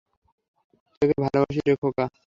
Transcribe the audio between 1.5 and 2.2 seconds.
রে, খোকা।